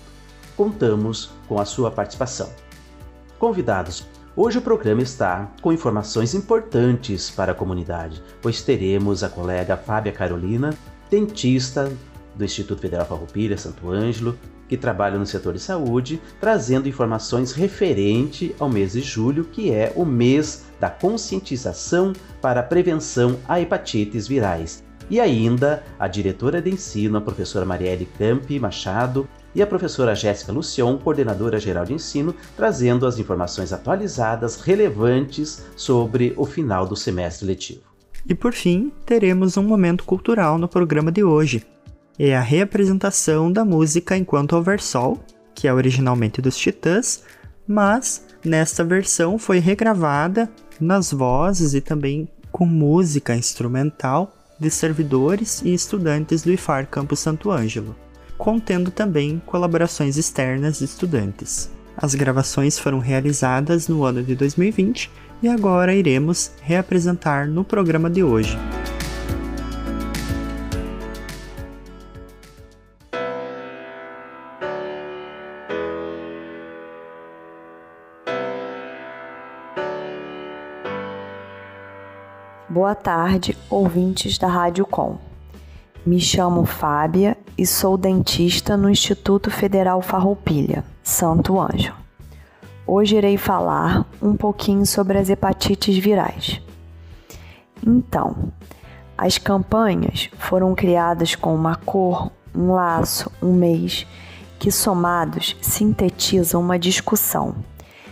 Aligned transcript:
Contamos 0.57 1.31
com 1.47 1.59
a 1.59 1.65
sua 1.65 1.89
participação. 1.89 2.49
Convidados 3.39 4.05
Hoje 4.33 4.59
o 4.59 4.61
programa 4.61 5.01
está 5.01 5.51
com 5.61 5.73
informações 5.73 6.33
importantes 6.33 7.29
para 7.29 7.51
a 7.51 7.55
comunidade, 7.55 8.23
pois 8.41 8.61
teremos 8.61 9.25
a 9.25 9.29
colega 9.29 9.75
Fábia 9.75 10.13
Carolina, 10.13 10.73
dentista 11.09 11.91
do 12.33 12.45
Instituto 12.45 12.79
Federal 12.79 13.05
Farroupilha 13.05 13.57
Santo 13.57 13.91
Ângelo, 13.91 14.39
que 14.69 14.77
trabalha 14.77 15.19
no 15.19 15.25
setor 15.25 15.53
de 15.53 15.59
saúde, 15.59 16.21
trazendo 16.39 16.87
informações 16.87 17.51
referente 17.51 18.55
ao 18.57 18.69
mês 18.69 18.93
de 18.93 19.01
julho, 19.01 19.43
que 19.43 19.69
é 19.69 19.91
o 19.97 20.05
mês 20.05 20.63
da 20.79 20.89
conscientização 20.89 22.13
para 22.41 22.61
a 22.61 22.63
prevenção 22.63 23.37
a 23.49 23.59
hepatites 23.59 24.29
virais. 24.29 24.81
E 25.09 25.19
ainda 25.19 25.83
a 25.99 26.07
diretora 26.07 26.61
de 26.61 26.69
ensino, 26.69 27.17
a 27.17 27.21
professora 27.21 27.65
Marielle 27.65 28.07
Campi 28.17 28.57
Machado, 28.61 29.27
e 29.53 29.61
a 29.61 29.67
professora 29.67 30.15
Jéssica 30.15 30.51
Lucion, 30.51 30.97
coordenadora 30.97 31.59
geral 31.59 31.85
de 31.85 31.93
ensino, 31.93 32.33
trazendo 32.55 33.05
as 33.05 33.19
informações 33.19 33.73
atualizadas 33.73 34.61
relevantes 34.61 35.63
sobre 35.75 36.33
o 36.37 36.45
final 36.45 36.87
do 36.87 36.95
semestre 36.95 37.45
letivo. 37.45 37.81
E 38.27 38.33
por 38.33 38.53
fim, 38.53 38.91
teremos 39.05 39.57
um 39.57 39.63
momento 39.63 40.03
cultural 40.03 40.57
no 40.57 40.67
programa 40.67 41.11
de 41.11 41.23
hoje. 41.23 41.65
É 42.17 42.35
a 42.35 42.41
reapresentação 42.41 43.51
da 43.51 43.65
música 43.65 44.15
Enquanto 44.15 44.53
Houver 44.53 44.81
Sol, 44.81 45.19
que 45.55 45.67
é 45.67 45.73
originalmente 45.73 46.41
dos 46.41 46.55
Titãs, 46.55 47.23
mas 47.67 48.25
nesta 48.45 48.83
versão 48.83 49.37
foi 49.37 49.59
regravada 49.59 50.49
nas 50.79 51.11
vozes 51.11 51.73
e 51.73 51.81
também 51.81 52.27
com 52.51 52.65
música 52.65 53.35
instrumental 53.35 54.35
de 54.59 54.69
servidores 54.69 55.61
e 55.63 55.73
estudantes 55.73 56.43
do 56.43 56.51
IFAR 56.51 56.87
Campo 56.87 57.15
Santo 57.15 57.49
Ângelo 57.49 57.95
contendo 58.41 58.89
também 58.89 59.39
colaborações 59.45 60.17
externas 60.17 60.79
de 60.79 60.85
estudantes. 60.85 61.69
As 61.95 62.15
gravações 62.15 62.79
foram 62.79 62.97
realizadas 62.97 63.87
no 63.87 64.03
ano 64.03 64.23
de 64.23 64.35
2020 64.35 65.11
e 65.43 65.47
agora 65.47 65.93
iremos 65.93 66.51
reapresentar 66.59 67.47
no 67.47 67.63
programa 67.63 68.09
de 68.09 68.23
hoje. 68.23 68.57
Boa 82.67 82.95
tarde, 82.95 83.55
ouvintes 83.69 84.39
da 84.39 84.47
Rádio 84.47 84.87
Com. 84.87 85.19
Me 86.03 86.19
chamo 86.19 86.65
Fábia 86.65 87.37
e 87.57 87.65
sou 87.65 87.97
dentista 87.97 88.75
no 88.77 88.89
Instituto 88.89 89.51
Federal 89.51 90.01
Farroupilha, 90.01 90.83
Santo 91.03 91.59
Anjo. 91.59 91.93
Hoje 92.85 93.15
irei 93.15 93.37
falar 93.37 94.05
um 94.21 94.35
pouquinho 94.35 94.85
sobre 94.85 95.17
as 95.17 95.29
hepatites 95.29 95.97
virais. 95.97 96.61
Então, 97.85 98.51
As 99.21 99.37
campanhas 99.37 100.31
foram 100.39 100.73
criadas 100.73 101.35
com 101.35 101.53
uma 101.53 101.75
cor, 101.75 102.31
um 102.55 102.71
laço, 102.73 103.31
um 103.39 103.53
mês, 103.53 104.07
que 104.57 104.71
somados 104.71 105.55
sintetizam 105.61 106.59
uma 106.59 106.79
discussão, 106.79 107.53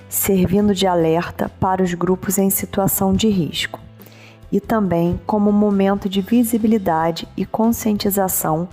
servindo 0.08 0.72
de 0.72 0.86
alerta 0.86 1.50
para 1.60 1.82
os 1.82 1.96
grupos 1.96 2.38
em 2.38 2.52
situação 2.52 3.12
de 3.12 3.28
risco, 3.28 3.80
e 4.52 4.60
também 4.60 5.20
como 5.26 5.52
momento 5.52 6.08
de 6.08 6.22
visibilidade 6.22 7.28
e 7.36 7.44
conscientização 7.44 8.70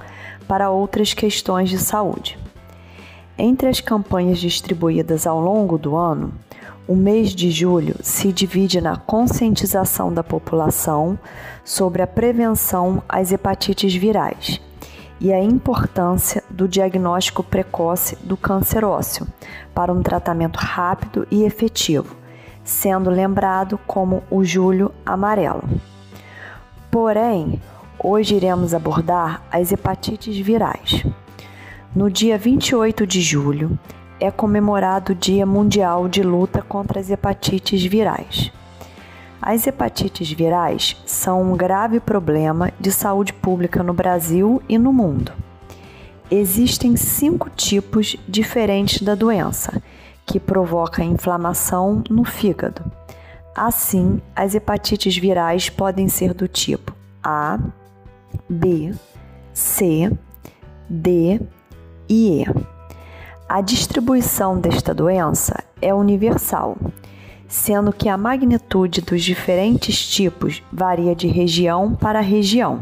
para 0.46 0.70
outras 0.70 1.14
questões 1.14 1.68
de 1.68 1.78
saúde. 1.78 2.38
Entre 3.38 3.68
as 3.68 3.80
campanhas 3.80 4.38
distribuídas 4.38 5.26
ao 5.26 5.40
longo 5.40 5.76
do 5.76 5.94
ano, 5.94 6.32
o 6.88 6.94
mês 6.94 7.34
de 7.34 7.50
julho 7.50 7.96
se 8.00 8.32
divide 8.32 8.80
na 8.80 8.96
conscientização 8.96 10.12
da 10.12 10.22
população 10.22 11.18
sobre 11.64 12.00
a 12.00 12.06
prevenção 12.06 13.02
às 13.08 13.32
hepatites 13.32 13.94
virais 13.94 14.60
e 15.20 15.32
a 15.32 15.42
importância 15.42 16.44
do 16.48 16.68
diagnóstico 16.68 17.42
precoce 17.42 18.16
do 18.22 18.36
câncer 18.36 18.84
ósseo 18.84 19.26
para 19.74 19.92
um 19.92 20.02
tratamento 20.02 20.56
rápido 20.56 21.26
e 21.30 21.42
efetivo, 21.42 22.16
sendo 22.62 23.10
lembrado 23.10 23.78
como 23.86 24.22
o 24.30 24.44
Julho 24.44 24.92
Amarelo. 25.04 25.64
Porém, 26.90 27.60
hoje 28.08 28.36
iremos 28.36 28.72
abordar 28.72 29.42
as 29.50 29.72
hepatites 29.72 30.38
virais. 30.38 31.04
No 31.92 32.08
dia 32.08 32.38
28 32.38 33.04
de 33.04 33.20
julho, 33.20 33.76
é 34.20 34.30
comemorado 34.30 35.10
o 35.10 35.14
Dia 35.14 35.44
Mundial 35.44 36.06
de 36.06 36.22
Luta 36.22 36.62
contra 36.62 37.00
as 37.00 37.10
Hepatites 37.10 37.82
Virais. 37.84 38.52
As 39.42 39.66
hepatites 39.66 40.30
virais 40.30 40.96
são 41.04 41.42
um 41.42 41.56
grave 41.56 41.98
problema 41.98 42.72
de 42.78 42.92
saúde 42.92 43.32
pública 43.32 43.82
no 43.82 43.92
Brasil 43.92 44.62
e 44.68 44.78
no 44.78 44.92
mundo. 44.92 45.32
Existem 46.30 46.96
cinco 46.96 47.50
tipos 47.50 48.16
diferentes 48.28 49.02
da 49.02 49.16
doença, 49.16 49.82
que 50.24 50.38
provoca 50.38 51.02
inflamação 51.02 52.04
no 52.08 52.24
fígado. 52.24 52.84
Assim, 53.52 54.22
as 54.34 54.54
hepatites 54.54 55.16
virais 55.16 55.68
podem 55.68 56.08
ser 56.08 56.32
do 56.32 56.46
tipo 56.46 56.94
A, 57.22 57.58
B, 58.48 58.94
C, 59.52 60.10
D 60.88 61.40
e 62.08 62.42
E. 62.42 62.46
A 63.48 63.60
distribuição 63.60 64.58
desta 64.58 64.92
doença 64.92 65.62
é 65.80 65.94
universal, 65.94 66.76
sendo 67.46 67.92
que 67.92 68.08
a 68.08 68.16
magnitude 68.16 69.00
dos 69.00 69.22
diferentes 69.22 70.04
tipos 70.06 70.62
varia 70.72 71.14
de 71.14 71.28
região 71.28 71.94
para 71.94 72.20
região. 72.20 72.80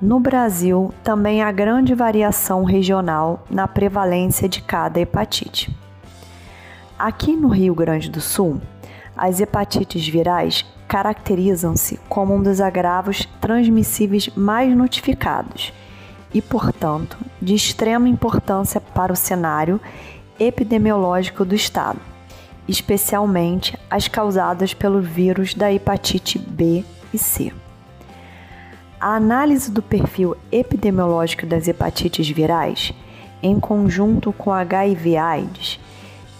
No 0.00 0.18
Brasil, 0.18 0.94
também 1.02 1.42
há 1.42 1.52
grande 1.52 1.94
variação 1.94 2.64
regional 2.64 3.44
na 3.50 3.68
prevalência 3.68 4.48
de 4.48 4.62
cada 4.62 5.00
hepatite. 5.00 5.74
Aqui 6.98 7.36
no 7.36 7.48
Rio 7.48 7.74
Grande 7.74 8.10
do 8.10 8.20
Sul, 8.20 8.60
as 9.16 9.40
hepatites 9.40 10.06
virais 10.06 10.64
caracterizam-se 10.88 12.00
como 12.08 12.34
um 12.34 12.42
dos 12.42 12.60
agravos 12.60 13.28
transmissíveis 13.40 14.28
mais 14.34 14.76
notificados 14.76 15.72
e, 16.34 16.42
portanto, 16.42 17.16
de 17.40 17.54
extrema 17.54 18.08
importância 18.08 18.80
para 18.80 19.12
o 19.12 19.16
cenário 19.16 19.80
epidemiológico 20.38 21.44
do 21.44 21.54
Estado, 21.54 22.00
especialmente 22.66 23.78
as 23.90 24.08
causadas 24.08 24.74
pelo 24.74 25.00
vírus 25.00 25.54
da 25.54 25.72
hepatite 25.72 26.38
B 26.38 26.84
e 27.12 27.18
C. 27.18 27.52
A 29.00 29.14
análise 29.14 29.70
do 29.70 29.82
perfil 29.82 30.36
epidemiológico 30.52 31.46
das 31.46 31.68
hepatites 31.68 32.28
virais, 32.28 32.92
em 33.42 33.58
conjunto 33.58 34.32
com 34.32 34.52
HIV/AIDS, 34.52 35.80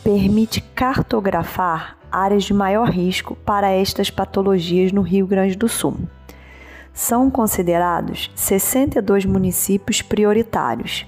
permite 0.03 0.61
cartografar 0.61 1.97
áreas 2.11 2.45
de 2.45 2.55
maior 2.55 2.89
risco 2.89 3.37
para 3.37 3.71
estas 3.71 4.11
patologias 4.11 4.93
no 4.93 5.03
Rio 5.03 5.27
Grande 5.27 5.57
do 5.57 5.69
Sul 5.69 5.97
são 6.93 7.31
considerados 7.31 8.31
62 8.35 9.25
municípios 9.25 10.03
prioritários, 10.03 11.07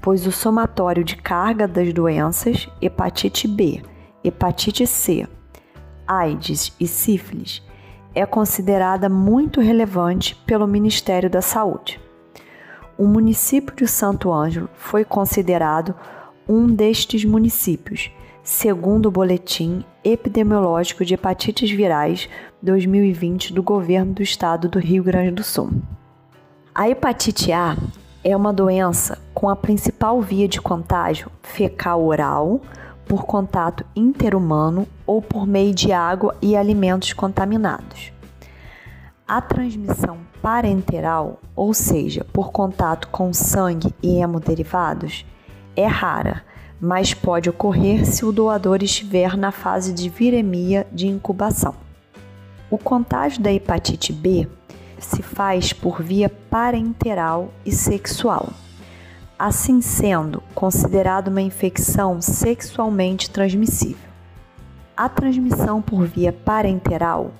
pois 0.00 0.26
o 0.26 0.32
somatório 0.32 1.04
de 1.04 1.16
carga 1.16 1.66
das 1.66 1.92
doenças 1.92 2.68
hepatite 2.80 3.46
B, 3.46 3.82
hepatite 4.22 4.86
C, 4.86 5.26
AIDS 6.06 6.74
e 6.78 6.86
sífilis 6.86 7.62
é 8.14 8.26
considerada 8.26 9.08
muito 9.08 9.60
relevante 9.60 10.34
pelo 10.44 10.66
Ministério 10.66 11.30
da 11.30 11.40
Saúde. 11.40 11.98
O 12.98 13.06
município 13.06 13.74
de 13.74 13.86
Santo 13.86 14.30
Ângelo 14.30 14.68
foi 14.74 15.02
considerado 15.02 15.94
um 16.46 16.66
destes 16.66 17.24
municípios, 17.24 18.10
segundo 18.42 19.06
o 19.06 19.10
Boletim 19.10 19.84
Epidemiológico 20.02 21.04
de 21.04 21.14
Hepatites 21.14 21.70
Virais 21.70 22.28
2020 22.60 23.52
do 23.52 23.62
Governo 23.62 24.14
do 24.14 24.22
Estado 24.22 24.68
do 24.68 24.80
Rio 24.80 25.04
Grande 25.04 25.30
do 25.30 25.44
Sul. 25.44 25.70
A 26.74 26.88
hepatite 26.88 27.52
A 27.52 27.76
é 28.24 28.36
uma 28.36 28.52
doença 28.52 29.18
com 29.32 29.48
a 29.48 29.54
principal 29.54 30.20
via 30.20 30.48
de 30.48 30.60
contágio 30.60 31.30
fecal 31.40 32.04
oral, 32.04 32.60
por 33.06 33.24
contato 33.24 33.84
interhumano 33.94 34.88
ou 35.06 35.20
por 35.20 35.46
meio 35.46 35.74
de 35.74 35.92
água 35.92 36.36
e 36.40 36.56
alimentos 36.56 37.12
contaminados. 37.12 38.12
A 39.26 39.40
transmissão 39.40 40.18
parenteral, 40.40 41.40
ou 41.54 41.74
seja, 41.74 42.24
por 42.32 42.50
contato 42.50 43.08
com 43.08 43.32
sangue 43.32 43.94
e 44.02 44.20
hemoderivados, 44.20 45.26
é 45.76 45.86
rara 45.86 46.42
mas 46.82 47.14
pode 47.14 47.48
ocorrer 47.48 48.04
se 48.04 48.24
o 48.24 48.32
doador 48.32 48.82
estiver 48.82 49.36
na 49.36 49.52
fase 49.52 49.92
de 49.92 50.08
viremia 50.08 50.84
de 50.90 51.06
incubação. 51.06 51.76
O 52.68 52.76
contágio 52.76 53.40
da 53.40 53.52
hepatite 53.52 54.12
B 54.12 54.48
se 54.98 55.22
faz 55.22 55.72
por 55.72 56.02
via 56.02 56.28
parenteral 56.28 57.52
e 57.64 57.70
sexual, 57.70 58.48
assim 59.38 59.80
sendo 59.80 60.42
considerado 60.56 61.28
uma 61.28 61.40
infecção 61.40 62.20
sexualmente 62.20 63.30
transmissível. 63.30 64.10
A 64.96 65.08
transmissão 65.08 65.80
por 65.80 66.04
via 66.04 66.32
parenteral 66.32 67.30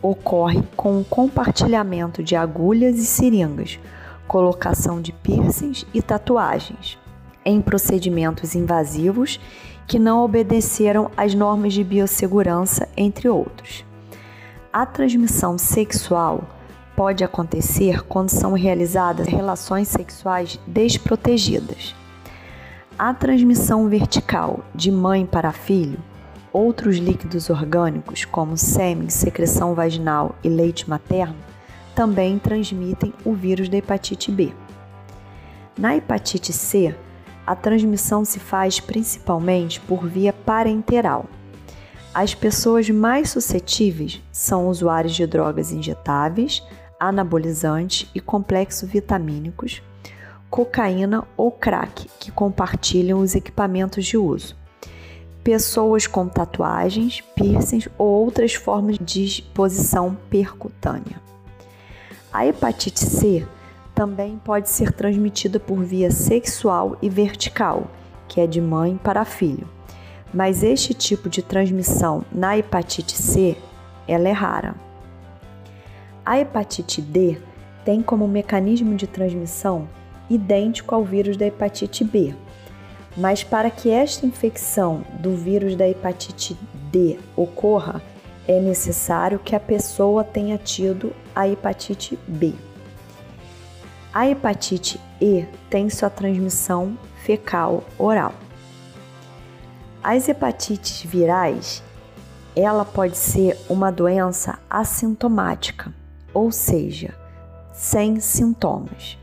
ocorre 0.00 0.62
com 0.76 1.00
o 1.00 1.04
compartilhamento 1.04 2.22
de 2.22 2.36
agulhas 2.36 2.96
e 2.98 3.04
seringas, 3.04 3.80
colocação 4.28 5.00
de 5.00 5.10
piercings 5.12 5.84
e 5.92 6.00
tatuagens 6.00 7.01
em 7.44 7.60
procedimentos 7.60 8.54
invasivos 8.54 9.40
que 9.86 9.98
não 9.98 10.24
obedeceram 10.24 11.10
às 11.16 11.34
normas 11.34 11.72
de 11.72 11.84
biossegurança, 11.84 12.88
entre 12.96 13.28
outros. 13.28 13.84
A 14.72 14.86
transmissão 14.86 15.58
sexual 15.58 16.44
pode 16.96 17.24
acontecer 17.24 18.02
quando 18.04 18.28
são 18.28 18.52
realizadas 18.52 19.26
relações 19.26 19.88
sexuais 19.88 20.58
desprotegidas. 20.66 21.94
A 22.98 23.12
transmissão 23.12 23.88
vertical 23.88 24.60
de 24.74 24.90
mãe 24.90 25.26
para 25.26 25.52
filho, 25.52 25.98
outros 26.52 26.96
líquidos 26.96 27.50
orgânicos, 27.50 28.24
como 28.24 28.56
sêmen, 28.56 29.08
secreção 29.08 29.74
vaginal 29.74 30.36
e 30.44 30.48
leite 30.48 30.88
materno, 30.88 31.36
também 31.94 32.38
transmitem 32.38 33.12
o 33.24 33.32
vírus 33.32 33.68
da 33.68 33.78
hepatite 33.78 34.30
B. 34.30 34.52
Na 35.76 35.96
hepatite 35.96 36.52
C, 36.52 36.94
a 37.46 37.54
transmissão 37.54 38.24
se 38.24 38.38
faz 38.38 38.80
principalmente 38.80 39.80
por 39.80 40.06
via 40.06 40.32
parenteral. 40.32 41.26
As 42.14 42.34
pessoas 42.34 42.90
mais 42.90 43.30
suscetíveis 43.30 44.22
são 44.30 44.68
usuários 44.68 45.14
de 45.14 45.26
drogas 45.26 45.72
injetáveis, 45.72 46.62
anabolizantes 47.00 48.08
e 48.14 48.20
complexos 48.20 48.88
vitamínicos, 48.88 49.82
cocaína 50.50 51.24
ou 51.36 51.50
crack, 51.50 52.08
que 52.20 52.30
compartilham 52.30 53.20
os 53.20 53.34
equipamentos 53.34 54.04
de 54.04 54.18
uso. 54.18 54.54
Pessoas 55.42 56.06
com 56.06 56.28
tatuagens, 56.28 57.22
piercings 57.34 57.88
ou 57.98 58.06
outras 58.06 58.54
formas 58.54 58.98
de 59.00 59.24
exposição 59.24 60.16
percutânea. 60.30 61.20
A 62.32 62.46
hepatite 62.46 63.00
C 63.00 63.46
também 63.94 64.40
pode 64.44 64.68
ser 64.68 64.92
transmitida 64.92 65.60
por 65.60 65.82
via 65.82 66.10
sexual 66.10 66.96
e 67.02 67.08
vertical, 67.08 67.90
que 68.28 68.40
é 68.40 68.46
de 68.46 68.60
mãe 68.60 68.98
para 69.02 69.24
filho. 69.24 69.68
Mas 70.32 70.62
este 70.62 70.94
tipo 70.94 71.28
de 71.28 71.42
transmissão 71.42 72.24
na 72.32 72.56
hepatite 72.56 73.16
C, 73.16 73.56
ela 74.08 74.28
é 74.28 74.32
rara. 74.32 74.74
A 76.24 76.38
hepatite 76.38 77.02
D 77.02 77.38
tem 77.84 78.00
como 78.00 78.26
mecanismo 78.26 78.94
de 78.94 79.06
transmissão 79.06 79.88
idêntico 80.30 80.94
ao 80.94 81.04
vírus 81.04 81.36
da 81.36 81.46
hepatite 81.46 82.04
B. 82.04 82.34
Mas 83.16 83.44
para 83.44 83.70
que 83.70 83.90
esta 83.90 84.24
infecção 84.24 85.04
do 85.18 85.36
vírus 85.36 85.76
da 85.76 85.86
hepatite 85.86 86.56
D 86.90 87.18
ocorra, 87.36 88.00
é 88.48 88.58
necessário 88.58 89.38
que 89.38 89.54
a 89.54 89.60
pessoa 89.60 90.24
tenha 90.24 90.56
tido 90.56 91.12
a 91.34 91.46
hepatite 91.46 92.18
B. 92.26 92.54
A 94.14 94.28
hepatite 94.28 95.00
E 95.18 95.46
tem 95.70 95.88
sua 95.88 96.10
transmissão 96.10 96.98
fecal 97.24 97.82
oral. 97.98 98.34
As 100.04 100.28
hepatites 100.28 101.02
virais, 101.02 101.82
ela 102.54 102.84
pode 102.84 103.16
ser 103.16 103.58
uma 103.70 103.90
doença 103.90 104.58
assintomática, 104.68 105.94
ou 106.34 106.52
seja, 106.52 107.14
sem 107.72 108.20
sintomas. 108.20 109.16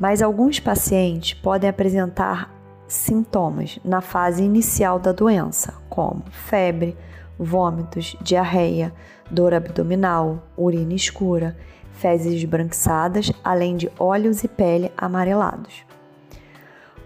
Mas 0.00 0.22
alguns 0.22 0.58
pacientes 0.58 1.34
podem 1.34 1.68
apresentar 1.68 2.50
sintomas 2.88 3.78
na 3.84 4.00
fase 4.00 4.42
inicial 4.42 4.98
da 4.98 5.12
doença, 5.12 5.74
como 5.90 6.24
febre, 6.30 6.96
vômitos, 7.38 8.16
diarreia, 8.22 8.90
dor 9.30 9.52
abdominal, 9.52 10.46
urina 10.56 10.94
escura, 10.94 11.54
fezes 11.94 12.34
esbranquiçadas, 12.34 13.32
além 13.42 13.76
de 13.76 13.90
olhos 13.98 14.44
e 14.44 14.48
pele 14.48 14.92
amarelados. 14.96 15.84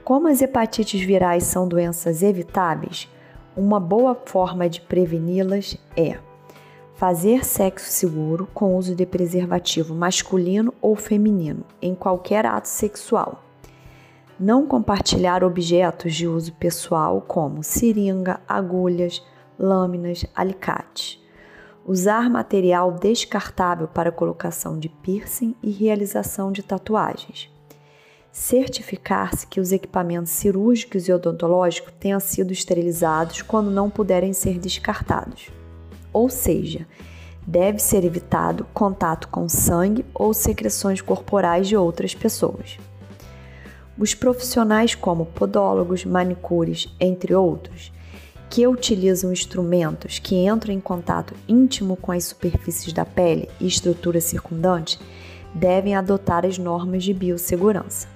Como 0.05 0.27
as 0.29 0.41
hepatites 0.43 1.01
virais 1.01 1.45
são 1.45 1.69
doenças 1.69 2.23
evitáveis, 2.23 3.09
uma 3.57 3.79
boa 3.79 4.15
forma 4.15 4.69
de 4.69 4.81
preveni-las 4.81 5.77
é 5.97 6.19
fazer 6.95 7.45
sexo 7.45 7.91
seguro 7.91 8.49
com 8.53 8.77
uso 8.77 8.95
de 8.95 9.07
preservativo 9.07 9.95
masculino 9.95 10.75
ou 10.81 10.97
feminino 10.97 11.65
em 11.81 11.95
qualquer 11.95 12.45
ato 12.45 12.67
sexual. 12.67 13.45
Não 14.41 14.67
compartilhar 14.67 15.45
objetos 15.45 16.15
de 16.15 16.27
uso 16.27 16.53
pessoal 16.55 17.21
como 17.21 17.63
seringa, 17.63 18.41
agulhas, 18.49 19.23
lâminas, 19.59 20.25
alicates 20.35 21.21
usar 21.89 22.29
material 22.29 22.93
descartável 22.93 23.89
para 23.89 24.13
colocação 24.13 24.79
de 24.79 24.91
piercing 24.91 25.55
e 25.63 25.71
realização 25.71 26.53
de 26.53 26.63
tatuagens. 26.63 27.51
Certificar-se 28.31 29.47
que 29.47 29.59
os 29.59 29.73
equipamentos 29.73 30.31
cirúrgicos 30.33 31.09
e 31.09 31.13
odontológicos 31.15 31.95
tenham 31.99 32.21
sido 32.21 32.53
esterilizados 32.53 33.41
quando 33.41 33.71
não 33.71 33.89
puderem 33.89 34.35
ser 34.35 34.59
descartados. 34.59 35.49
Ou 36.13 36.29
seja, 36.29 36.87
deve 37.47 37.79
ser 37.79 38.05
evitado 38.05 38.67
contato 38.75 39.27
com 39.29 39.49
sangue 39.49 40.05
ou 40.13 40.35
secreções 40.35 41.01
corporais 41.01 41.67
de 41.67 41.75
outras 41.75 42.15
pessoas. 42.15 42.79
Os 43.97 44.15
profissionais 44.15 44.95
como 44.95 45.25
podólogos, 45.25 46.05
manicures, 46.05 46.95
entre 47.01 47.35
outros, 47.35 47.91
que 48.51 48.67
utilizam 48.67 49.33
instrumentos 49.33 50.19
que 50.19 50.35
entram 50.35 50.73
em 50.73 50.81
contato 50.81 51.35
íntimo 51.47 51.97
com 51.97 52.13
as 52.13 52.25
superfícies 52.25 52.93
da 52.93 53.05
pele 53.05 53.49
e 53.61 53.67
estrutura 53.67 54.21
circundante 54.21 54.99
devem 55.55 55.95
adotar 55.95 56.47
as 56.47 56.59
normas 56.59 57.05
de 57.05 57.13
biossegurança. 57.13 58.09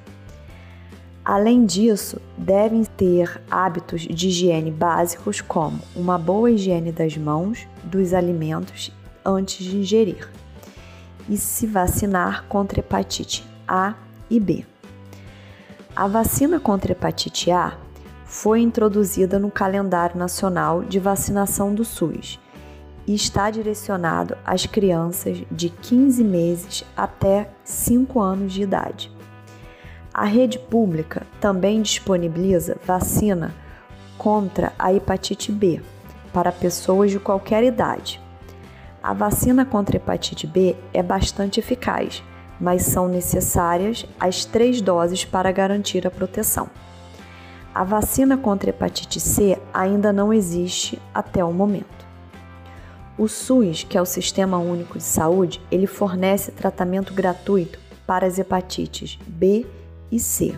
Além 1.25 1.65
disso, 1.65 2.21
devem 2.37 2.85
ter 2.85 3.41
hábitos 3.49 4.03
de 4.03 4.29
higiene 4.29 4.71
básicos 4.71 5.41
como 5.41 5.79
uma 5.95 6.19
boa 6.19 6.51
higiene 6.51 6.91
das 6.91 7.17
mãos, 7.17 7.67
dos 7.85 8.13
alimentos 8.13 8.91
antes 9.25 9.65
de 9.65 9.77
ingerir 9.77 10.29
e 11.29 11.37
se 11.37 11.67
vacinar 11.67 12.45
contra 12.49 12.81
hepatite 12.81 13.45
A 13.69 13.95
e 14.29 14.41
B. 14.41 14.65
A 15.95 16.09
vacina 16.09 16.59
contra 16.59 16.93
hepatite 16.93 17.53
A 17.53 17.77
foi 18.33 18.63
introduzida 18.63 19.39
no 19.39 19.51
calendário 19.51 20.19
nacional 20.19 20.83
de 20.83 20.99
vacinação 20.99 21.75
do 21.75 21.85
SUS 21.85 22.41
e 23.07 23.15
está 23.15 23.51
direcionado 23.51 24.39
às 24.43 24.65
crianças 24.65 25.43
de 25.51 25.69
15 25.69 26.25
meses 26.25 26.83
até 26.97 27.51
5 27.63 28.19
anos 28.19 28.55
de 28.55 28.63
idade. 28.63 29.13
A 30.15 30.25
rede 30.25 30.59
pública 30.59 31.27
também 31.43 31.83
disponibiliza 31.83 32.79
vacina 32.87 33.55
contra 34.17 34.73
a 34.79 34.95
hepatite 34.95 35.53
B 35.53 35.83
para 36.33 36.51
pessoas 36.51 37.11
de 37.11 37.21
qualquer 37.21 37.63
idade. 37.63 38.19
A 39.03 39.13
vacina 39.13 39.67
contra 39.67 39.97
a 39.97 39.99
hepatite 39.99 40.47
B 40.47 40.75
é 40.95 41.03
bastante 41.03 41.61
eficaz, 41.61 42.25
mas 42.59 42.81
são 42.85 43.09
necessárias 43.09 44.07
as 44.19 44.47
três 44.47 44.81
doses 44.81 45.23
para 45.23 45.53
garantir 45.53 46.07
a 46.07 46.11
proteção. 46.11 46.71
A 47.75 47.85
vacina 47.85 48.37
contra 48.37 48.69
hepatite 48.69 49.19
C 49.19 49.59
ainda 49.73 50.13
não 50.13 50.31
existe 50.31 51.01
até 51.15 51.43
o 51.43 51.51
momento. 51.51 52.07
O 53.17 53.27
SUS, 53.27 53.83
que 53.83 53.97
é 53.97 54.03
o 54.03 54.07
Sistema 54.07 54.59
Único 54.59 54.99
de 54.99 55.05
Saúde, 55.05 55.59
ele 55.71 55.87
fornece 55.87 56.53
tratamento 56.53 57.15
gratuito 57.15 57.79
para 58.07 58.27
as 58.27 58.39
hepatites 58.39 59.19
B 59.27 59.65
e 60.11 60.21
C. 60.21 60.55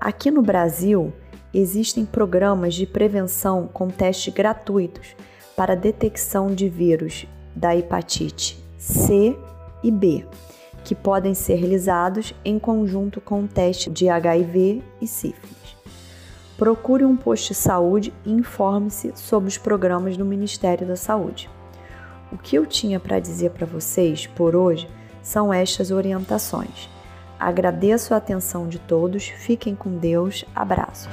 Aqui 0.00 0.30
no 0.30 0.40
Brasil, 0.40 1.12
existem 1.52 2.04
programas 2.04 2.74
de 2.74 2.86
prevenção 2.86 3.66
com 3.66 3.88
testes 3.88 4.32
gratuitos 4.32 5.16
para 5.56 5.74
detecção 5.74 6.46
de 6.46 6.68
vírus 6.68 7.26
da 7.56 7.74
hepatite 7.74 8.62
C 8.76 9.36
e 9.82 9.90
B, 9.90 10.24
que 10.84 10.94
podem 10.94 11.34
ser 11.34 11.56
realizados 11.56 12.32
em 12.44 12.56
conjunto 12.56 13.20
com 13.20 13.42
o 13.42 13.48
teste 13.48 13.90
de 13.90 14.08
HIV 14.08 14.80
e 15.00 15.06
sífilis 15.08 15.57
procure 16.58 17.04
um 17.04 17.16
posto 17.16 17.48
de 17.48 17.54
saúde 17.54 18.12
e 18.26 18.32
informe-se 18.32 19.12
sobre 19.14 19.48
os 19.48 19.56
programas 19.56 20.16
do 20.16 20.24
Ministério 20.24 20.84
da 20.86 20.96
Saúde. 20.96 21.48
O 22.32 22.36
que 22.36 22.56
eu 22.56 22.66
tinha 22.66 22.98
para 22.98 23.20
dizer 23.20 23.52
para 23.52 23.64
vocês 23.64 24.26
por 24.26 24.56
hoje 24.56 24.88
são 25.22 25.54
estas 25.54 25.92
orientações. 25.92 26.90
Agradeço 27.38 28.12
a 28.12 28.16
atenção 28.16 28.66
de 28.66 28.80
todos, 28.80 29.28
fiquem 29.28 29.76
com 29.76 29.96
Deus, 29.96 30.44
abraços. 30.52 31.12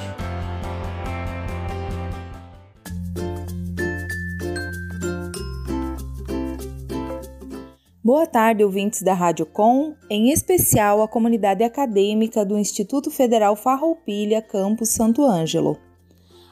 Boa 8.06 8.28
tarde, 8.28 8.64
ouvintes 8.64 9.02
da 9.02 9.16
Rádio 9.16 9.48
Com, 9.48 9.96
em 10.12 10.30
especial 10.30 11.02
a 11.02 11.08
comunidade 11.08 11.64
acadêmica 11.64 12.46
do 12.46 12.56
Instituto 12.56 13.10
Federal 13.10 13.56
Farroupilha, 13.56 14.44
campus 14.44 14.90
Santo 14.90 15.26
Ângelo. 15.26 15.76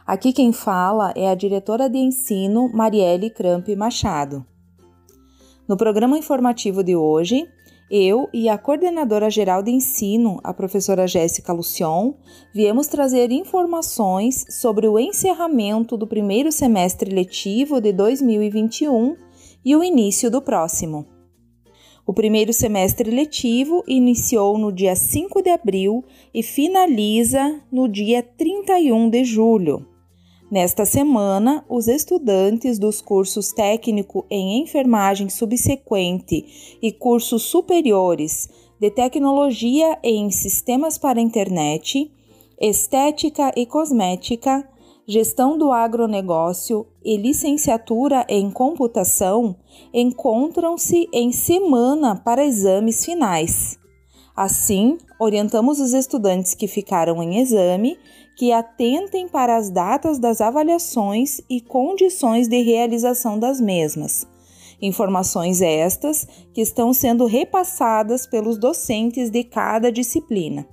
Aqui 0.03 0.33
quem 0.33 0.51
fala 0.51 1.13
é 1.15 1.29
a 1.29 1.35
diretora 1.35 1.87
de 1.87 1.99
ensino 1.99 2.71
Marielle 2.73 3.29
Cramp 3.29 3.67
Machado. 3.77 4.43
No 5.67 5.77
programa 5.77 6.17
informativo 6.17 6.83
de 6.83 6.95
hoje, 6.95 7.47
eu 7.87 8.27
e 8.33 8.49
a 8.49 8.57
coordenadora 8.57 9.29
geral 9.29 9.61
de 9.61 9.69
ensino, 9.69 10.39
a 10.43 10.55
professora 10.55 11.05
Jéssica 11.05 11.53
Lucion, 11.53 12.15
viemos 12.51 12.87
trazer 12.87 13.31
informações 13.31 14.43
sobre 14.49 14.87
o 14.87 14.97
encerramento 14.97 15.97
do 15.97 16.07
primeiro 16.07 16.51
semestre 16.51 17.13
letivo 17.13 17.79
de 17.79 17.93
2021 17.93 19.15
e 19.63 19.75
o 19.75 19.83
início 19.83 20.31
do 20.31 20.41
próximo. 20.41 21.12
O 22.05 22.13
primeiro 22.13 22.51
semestre 22.51 23.09
letivo 23.09 23.81
iniciou 23.87 24.57
no 24.57 24.73
dia 24.73 24.93
5 24.93 25.41
de 25.41 25.49
abril 25.49 26.03
e 26.33 26.43
finaliza 26.43 27.61
no 27.71 27.87
dia 27.87 28.21
31 28.21 29.09
de 29.09 29.23
julho. 29.23 29.87
Nesta 30.51 30.85
semana, 30.85 31.65
os 31.69 31.87
estudantes 31.87 32.77
dos 32.77 33.01
cursos 33.01 33.53
técnico 33.53 34.25
em 34.29 34.61
enfermagem 34.61 35.29
subsequente 35.29 36.77
e 36.81 36.91
cursos 36.91 37.43
superiores 37.43 38.49
de 38.79 38.91
tecnologia 38.91 39.97
em 40.03 40.29
sistemas 40.29 40.97
para 40.97 41.21
internet, 41.21 42.11
estética 42.59 43.53
e 43.55 43.65
cosmética, 43.65 44.67
gestão 45.07 45.57
do 45.57 45.71
agronegócio 45.71 46.87
e 47.03 47.17
licenciatura 47.17 48.25
em 48.29 48.49
computação 48.49 49.55
encontram-se 49.93 51.07
em 51.13 51.31
semana 51.31 52.15
para 52.15 52.45
exames 52.45 53.03
finais. 53.03 53.77
Assim, 54.35 54.97
orientamos 55.19 55.79
os 55.79 55.93
estudantes 55.93 56.55
que 56.55 56.67
ficaram 56.67 57.21
em 57.21 57.39
exame 57.39 57.97
que 58.35 58.51
atentem 58.51 59.27
para 59.27 59.55
as 59.55 59.69
datas 59.69 60.17
das 60.17 60.41
avaliações 60.41 61.39
e 61.49 61.61
condições 61.61 62.47
de 62.47 62.61
realização 62.63 63.37
das 63.37 63.61
mesmas. 63.61 64.27
Informações 64.81 65.61
estas 65.61 66.27
que 66.53 66.61
estão 66.61 66.93
sendo 66.93 67.25
repassadas 67.25 68.25
pelos 68.25 68.57
docentes 68.57 69.29
de 69.29 69.43
cada 69.43 69.91
disciplina. 69.91 70.67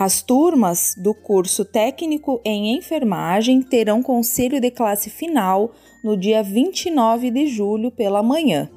As 0.00 0.22
turmas 0.22 0.94
do 0.96 1.12
curso 1.12 1.62
técnico 1.62 2.40
em 2.42 2.74
enfermagem 2.74 3.60
terão 3.60 4.02
conselho 4.02 4.58
de 4.58 4.70
classe 4.70 5.10
final 5.10 5.72
no 6.02 6.16
dia 6.16 6.42
29 6.42 7.30
de 7.30 7.46
julho 7.46 7.90
pela 7.90 8.22
manhã. 8.22 8.70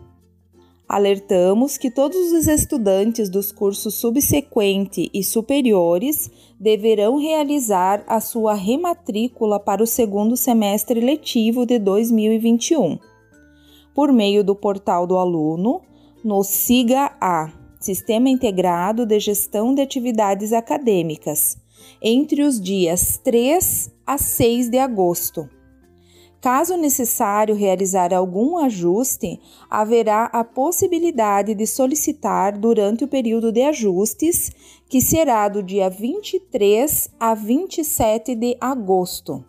Alertamos 0.86 1.77
que 1.77 1.89
todos 1.89 2.34
os 2.34 2.46
estudantes 2.46 3.30
dos 3.30 3.53
cursos 3.53 3.94
subsequente 3.94 5.10
e 5.13 5.24
superiores 5.24 6.30
deverão 6.60 7.15
realizar 7.15 8.03
a 8.06 8.20
sua 8.20 8.53
rematrícula 8.53 9.62
para 9.62 9.82
o 9.82 9.88
segundo 9.88 10.36
semestre 10.36 11.00
letivo 11.00 11.65
de 11.65 11.80
2021 11.80 13.00
por 13.96 14.12
meio 14.12 14.44
do 14.44 14.53
portal 14.53 15.08
do 15.08 15.18
aluno 15.18 15.84
no 16.22 16.44
SIGA 16.44 17.15
A 17.22 17.62
Sistema 17.84 18.30
Integrado 18.30 19.06
de 19.06 19.20
Gestão 19.20 19.75
de 19.75 19.82
Atividades 19.82 20.54
Acadêmicas, 20.54 21.58
entre 22.02 22.42
os 22.42 22.58
dias 22.58 23.20
3 23.22 23.92
a 24.08 24.18
6 24.18 24.70
de 24.70 24.78
agosto. 24.78 25.50
Caso 26.40 26.78
necessário 26.78 27.54
realizar 27.54 28.13
algum 28.13 28.58
ajuste, 28.58 29.38
haverá 29.70 30.28
a 30.28 30.46
possibilidade 30.46 31.54
de 31.54 31.68
solicitar 31.68 32.58
durante 32.58 33.04
o 33.04 33.08
período 33.10 33.52
de 33.52 33.63
ajustes, 33.63 34.50
que 34.88 35.02
será 35.02 35.50
do 35.50 35.62
dia 35.62 35.90
23 35.90 37.10
a 37.20 37.34
27 37.34 38.34
de 38.34 38.56
agosto. 38.62 39.44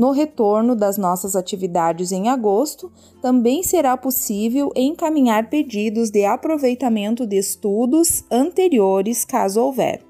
No 0.00 0.12
retorno 0.12 0.74
das 0.74 0.96
nossas 0.96 1.36
atividades 1.36 2.10
em 2.10 2.30
agosto, 2.30 2.90
também 3.20 3.62
será 3.62 3.98
possível 3.98 4.72
encaminhar 4.74 5.50
pedidos 5.50 6.08
de 6.08 6.24
aproveitamento 6.24 7.26
de 7.26 7.36
estudos 7.36 8.24
anteriores, 8.32 9.26
caso 9.26 9.60
houver. 9.60 10.02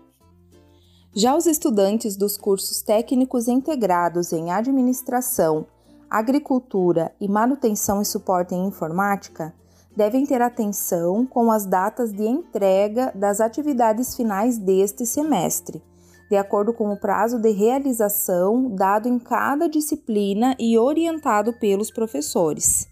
Já 1.13 1.37
os 1.37 1.45
estudantes 1.45 2.15
dos 2.17 2.39
cursos 2.39 2.83
técnicos 2.83 3.49
integrados 3.49 4.33
em 4.33 4.53
administração, 4.53 5.67
agricultura 6.09 7.11
e 7.21 7.27
manutenção 7.27 8.01
e 8.01 8.05
suporte 8.05 8.55
em 8.55 8.69
informática 8.69 9.53
devem 9.97 10.25
ter 10.25 10.41
atenção 10.41 11.27
com 11.27 11.51
as 11.51 11.67
datas 11.67 12.13
de 12.13 12.29
entrega 12.29 13.11
das 13.13 13.41
atividades 13.41 14.15
finais 14.15 14.57
deste 14.57 15.05
semestre, 15.05 15.83
de 16.31 16.37
acordo 16.37 16.73
com 16.73 16.93
o 16.93 16.97
prazo 16.97 17.41
de 17.41 17.51
realização 17.51 18.71
dado 18.71 19.09
em 19.09 19.19
cada 19.19 19.69
disciplina 19.69 20.55
e 20.61 20.79
orientado 20.79 21.53
pelos 21.55 21.91
professores. 21.91 22.89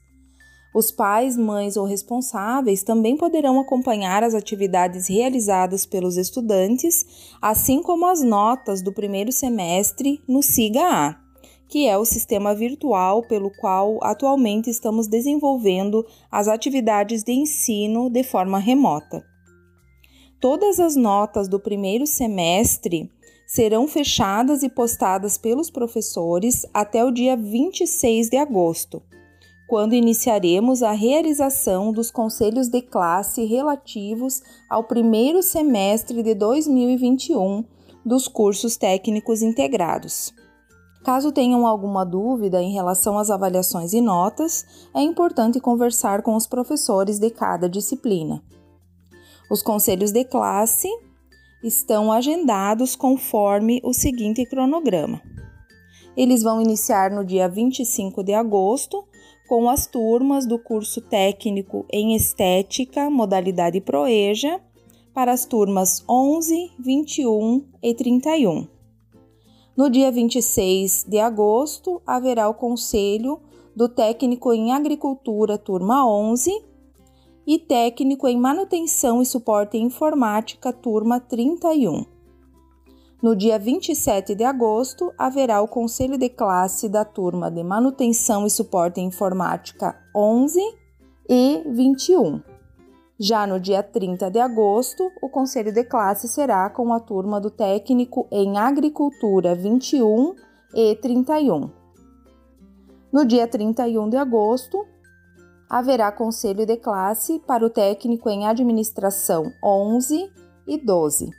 Os 0.75 0.91
pais, 0.91 1.37
mães 1.37 1.77
ou 1.77 1.87
responsáveis 1.87 2.83
também 2.83 3.17
poderão 3.17 3.61
acompanhar 3.61 4.25
as 4.25 4.35
atividades 4.35 5.09
realizadas 5.09 5.87
pelos 5.87 6.17
estudantes, 6.17 7.37
assim 7.41 7.81
como 7.81 8.07
as 8.07 8.23
notas 8.23 8.83
do 8.83 8.93
primeiro 8.93 9.31
semestre 9.31 10.21
no 10.29 10.43
SIGA-A, 10.43 11.17
que 11.69 11.87
é 11.87 11.97
o 11.97 12.05
sistema 12.05 12.55
virtual 12.55 13.23
pelo 13.23 13.51
qual 13.51 13.99
atualmente 14.03 14.69
estamos 14.69 15.07
desenvolvendo 15.07 16.05
as 16.31 16.49
atividades 16.49 17.23
de 17.23 17.33
ensino 17.33 18.11
de 18.11 18.25
forma 18.25 18.59
remota. 18.59 19.25
Todas 20.41 20.79
as 20.79 20.95
notas 20.95 21.49
do 21.49 21.59
primeiro 21.59 22.07
semestre 22.07 23.11
serão 23.49 23.89
fechadas 23.89 24.63
e 24.63 24.69
postadas 24.69 25.39
pelos 25.39 25.71
professores 25.71 26.67
até 26.73 27.03
o 27.03 27.11
dia 27.11 27.35
26 27.35 28.29
de 28.29 28.37
agosto, 28.37 29.03
quando 29.67 29.95
iniciaremos 29.95 30.83
a 30.83 30.93
realização 30.93 31.91
dos 31.91 32.11
conselhos 32.11 32.69
de 32.69 32.83
classe 32.83 33.47
relativos 33.47 34.43
ao 34.69 34.85
primeiro 34.85 35.43
semestre 35.43 36.23
de 36.23 36.35
2021 36.35 37.65
dos 38.05 38.29
cursos 38.29 38.77
técnicos 38.77 39.41
integrados. 39.41 40.35
Caso 41.03 41.33
tenham 41.33 41.67
alguma 41.67 42.05
dúvida 42.05 42.61
em 42.61 42.73
relação 42.73 43.19
às 43.19 43.31
avaliações 43.31 43.95
e 43.95 44.01
notas, 44.01 44.67
é 44.95 45.01
importante 45.01 45.59
conversar 45.59 46.21
com 46.21 46.37
os 46.37 46.47
professores 46.47 47.19
de 47.19 47.31
cada 47.31 47.67
disciplina. 47.67 48.43
Os 49.51 49.63
conselhos 49.63 50.13
de 50.13 50.23
classe 50.25 50.89
estão 51.63 52.13
agendados 52.13 52.95
conforme 52.95 53.81
o 53.85 53.93
seguinte 53.93 54.45
cronograma. 54.47 55.21
Eles 56.17 56.43
vão 56.43 56.61
iniciar 56.61 57.11
no 57.11 57.25
dia 57.25 57.49
25 57.49 58.23
de 58.23 58.35
agosto 58.35 59.05
com 59.49 59.69
as 59.69 59.87
turmas 59.87 60.47
do 60.47 60.59
curso 60.59 61.01
técnico 61.01 61.87
em 61.91 62.15
Estética, 62.15 63.09
modalidade 63.09 63.81
Proeja, 63.81 64.61
para 65.15 65.33
as 65.33 65.45
turmas 65.45 66.05
11, 66.09 66.73
21 66.79 67.65
e 67.83 67.95
31. 67.95 68.69
No 69.77 69.89
dia 69.89 70.11
26 70.11 71.05
de 71.09 71.19
agosto, 71.19 72.03
haverá 72.07 72.49
o 72.49 72.55
conselho 72.55 73.41
do 73.75 73.89
técnico 73.89 74.53
em 74.53 74.73
Agricultura, 74.73 75.57
turma 75.57 76.05
11, 76.05 76.51
e 77.49 77.59
técnico 77.59 78.29
em 78.29 78.39
manutenção 78.39 79.23
e 79.23 79.25
suporte 79.25 79.79
informática, 79.79 80.71
turma 80.71 81.19
31. 81.19 82.05
No 83.23 83.35
dia 83.35 83.59
27 83.59 84.35
de 84.35 84.45
agosto, 84.45 85.11
haverá 85.17 85.63
o 85.63 85.67
conselho 85.67 86.19
de 86.19 86.29
classe 86.29 86.91
da 86.91 87.07
turma 87.07 87.51
de 87.51 87.65
manutenção 87.65 88.47
e 88.47 88.51
suporte 88.51 89.01
informática 89.01 89.99
11 90.15 90.61
e 91.27 91.63
21. 91.71 92.43
Já 93.19 93.47
no 93.47 93.59
dia 93.59 93.83
30 93.83 94.31
de 94.31 94.39
agosto, 94.39 95.11
o 95.23 95.31
conselho 95.31 95.73
de 95.73 95.85
classe 95.85 96.29
será 96.29 96.69
com 96.69 96.93
a 96.93 97.01
turma 97.01 97.41
do 97.41 97.51
técnico 97.51 98.29
em 98.31 98.59
agricultura 98.59 99.55
21 99.55 100.35
e 100.75 100.95
31. 100.97 101.71
No 103.11 103.25
dia 103.25 103.49
31 103.49 104.11
de 104.11 104.19
agosto, 104.19 104.87
haverá 105.69 106.11
conselho 106.11 106.65
de 106.65 106.77
classe 106.77 107.39
para 107.47 107.65
o 107.65 107.71
técnico 107.71 108.31
em 108.31 108.47
administração 108.47 109.53
11 109.63 110.31
e 110.67 110.79
12. 110.79 111.31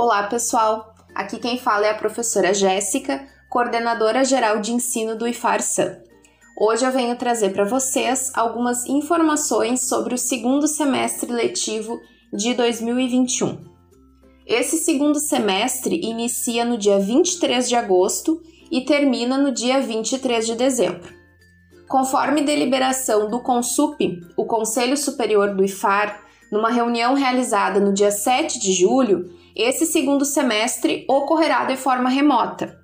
Olá, 0.06 0.22
pessoal! 0.28 0.94
Aqui 1.16 1.40
quem 1.40 1.58
fala 1.58 1.88
é 1.88 1.90
a 1.90 1.98
professora 1.98 2.54
Jéssica, 2.54 3.28
coordenadora 3.50 4.24
geral 4.24 4.62
de 4.62 4.72
ensino 4.72 5.18
do 5.18 5.28
IFAR-SAM. 5.28 5.98
Hoje 6.56 6.86
eu 6.86 6.92
venho 6.92 7.16
trazer 7.16 7.54
para 7.54 7.66
vocês 7.66 8.32
algumas 8.36 8.86
informações 8.86 9.90
sobre 9.90 10.14
o 10.14 10.18
segundo 10.20 10.68
semestre 10.68 11.32
letivo 11.32 12.00
de 12.32 12.54
2021. 12.54 13.58
Esse 14.46 14.78
segundo 14.78 15.20
semestre 15.20 16.00
inicia 16.00 16.64
no 16.64 16.78
dia 16.78 17.00
23 17.00 17.68
de 17.68 17.76
agosto 17.76 18.40
e 18.70 18.82
termina 18.82 19.40
no 19.40 19.52
dia 19.52 19.82
23 19.82 20.46
de 20.46 20.54
dezembro. 20.54 21.12
Conforme 21.90 22.44
deliberação 22.44 23.28
do 23.28 23.40
CONSUP, 23.40 24.22
o 24.38 24.46
Conselho 24.46 24.98
Superior 24.98 25.56
do 25.56 25.66
IFAR, 25.66 26.25
numa 26.56 26.70
reunião 26.70 27.14
realizada 27.16 27.82
no 27.82 27.94
dia 27.94 28.12
7 28.12 28.60
de 28.60 28.72
julho, 28.72 29.30
esse 29.54 29.86
segundo 29.86 30.24
semestre 30.24 31.06
ocorrerá 31.06 31.66
de 31.66 31.76
forma 31.76 32.10
remota. 32.10 32.80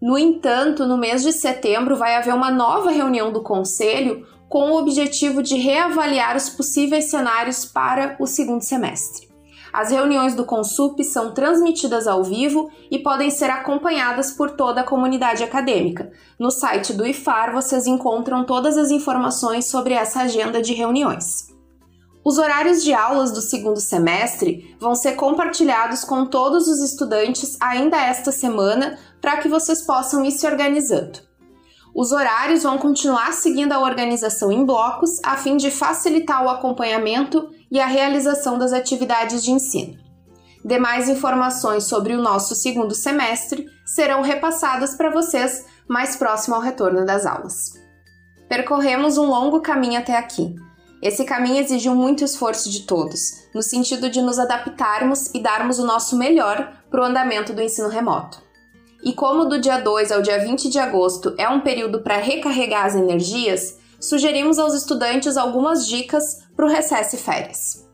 No 0.00 0.16
entanto, 0.16 0.86
no 0.86 0.96
mês 0.96 1.22
de 1.22 1.30
setembro 1.30 1.96
vai 1.96 2.16
haver 2.16 2.34
uma 2.34 2.50
nova 2.50 2.90
reunião 2.90 3.30
do 3.30 3.42
Conselho 3.42 4.26
com 4.48 4.70
o 4.70 4.78
objetivo 4.78 5.42
de 5.42 5.56
reavaliar 5.56 6.34
os 6.34 6.48
possíveis 6.48 7.10
cenários 7.10 7.66
para 7.66 8.16
o 8.18 8.26
segundo 8.26 8.62
semestre. 8.62 9.28
As 9.70 9.90
reuniões 9.90 10.34
do 10.34 10.46
Consup 10.46 11.04
são 11.04 11.34
transmitidas 11.34 12.08
ao 12.08 12.24
vivo 12.24 12.70
e 12.90 12.98
podem 12.98 13.30
ser 13.30 13.50
acompanhadas 13.50 14.32
por 14.32 14.52
toda 14.52 14.80
a 14.80 14.84
comunidade 14.84 15.44
acadêmica. 15.44 16.10
No 16.38 16.50
site 16.50 16.94
do 16.94 17.06
IFAR 17.06 17.52
vocês 17.52 17.86
encontram 17.86 18.44
todas 18.44 18.78
as 18.78 18.90
informações 18.90 19.66
sobre 19.66 19.92
essa 19.92 20.22
agenda 20.22 20.62
de 20.62 20.72
reuniões. 20.72 21.59
Os 22.22 22.36
horários 22.36 22.82
de 22.82 22.92
aulas 22.92 23.32
do 23.32 23.40
segundo 23.40 23.80
semestre 23.80 24.76
vão 24.78 24.94
ser 24.94 25.12
compartilhados 25.12 26.04
com 26.04 26.26
todos 26.26 26.68
os 26.68 26.80
estudantes 26.80 27.56
ainda 27.60 27.96
esta 27.96 28.30
semana 28.30 28.98
para 29.20 29.38
que 29.38 29.48
vocês 29.48 29.82
possam 29.82 30.24
ir 30.24 30.32
se 30.32 30.46
organizando. 30.46 31.18
Os 31.94 32.12
horários 32.12 32.62
vão 32.62 32.78
continuar 32.78 33.32
seguindo 33.32 33.72
a 33.72 33.80
organização 33.80 34.52
em 34.52 34.64
blocos 34.64 35.18
a 35.24 35.36
fim 35.36 35.56
de 35.56 35.70
facilitar 35.70 36.44
o 36.44 36.48
acompanhamento 36.48 37.48
e 37.70 37.80
a 37.80 37.86
realização 37.86 38.58
das 38.58 38.72
atividades 38.72 39.42
de 39.42 39.50
ensino. 39.50 39.98
Demais 40.64 41.08
informações 41.08 41.84
sobre 41.84 42.12
o 42.12 42.20
nosso 42.20 42.54
segundo 42.54 42.94
semestre 42.94 43.66
serão 43.84 44.20
repassadas 44.20 44.94
para 44.94 45.10
vocês 45.10 45.64
mais 45.88 46.16
próximo 46.16 46.54
ao 46.54 46.60
retorno 46.60 47.04
das 47.04 47.24
aulas. 47.24 47.72
Percorremos 48.48 49.16
um 49.16 49.24
longo 49.24 49.60
caminho 49.60 49.98
até 49.98 50.16
aqui. 50.16 50.54
Esse 51.02 51.24
caminho 51.24 51.58
exigiu 51.58 51.94
muito 51.94 52.22
esforço 52.22 52.70
de 52.70 52.82
todos, 52.82 53.48
no 53.54 53.62
sentido 53.62 54.10
de 54.10 54.20
nos 54.20 54.38
adaptarmos 54.38 55.34
e 55.34 55.40
darmos 55.40 55.78
o 55.78 55.86
nosso 55.86 56.16
melhor 56.16 56.72
para 56.90 57.00
o 57.00 57.04
andamento 57.04 57.54
do 57.54 57.62
ensino 57.62 57.88
remoto. 57.88 58.42
E 59.02 59.14
como 59.14 59.46
do 59.46 59.58
dia 59.58 59.78
2 59.78 60.12
ao 60.12 60.20
dia 60.20 60.38
20 60.38 60.68
de 60.68 60.78
agosto 60.78 61.34
é 61.38 61.48
um 61.48 61.60
período 61.60 62.02
para 62.02 62.18
recarregar 62.18 62.84
as 62.84 62.94
energias, 62.94 63.78
sugerimos 63.98 64.58
aos 64.58 64.74
estudantes 64.74 65.38
algumas 65.38 65.86
dicas 65.86 66.44
para 66.54 66.66
o 66.66 66.68
recesso 66.68 67.16
e 67.16 67.18
férias. 67.18 67.88